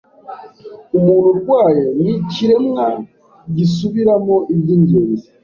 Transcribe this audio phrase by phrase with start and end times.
[0.97, 2.85] Umuntu urwaye ni ikiremwa
[3.55, 5.27] gisubiramo ibyingenzi